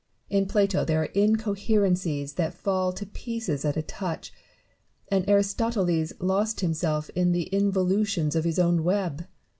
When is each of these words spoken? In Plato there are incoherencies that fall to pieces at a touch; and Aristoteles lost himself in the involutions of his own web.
In 0.31 0.47
Plato 0.47 0.83
there 0.83 1.03
are 1.03 1.11
incoherencies 1.13 2.33
that 2.33 2.55
fall 2.55 2.91
to 2.91 3.05
pieces 3.05 3.63
at 3.63 3.77
a 3.77 3.83
touch; 3.83 4.33
and 5.09 5.23
Aristoteles 5.27 6.11
lost 6.19 6.61
himself 6.61 7.11
in 7.11 7.33
the 7.33 7.43
involutions 7.53 8.35
of 8.35 8.43
his 8.43 8.57
own 8.57 8.83
web. 8.83 9.27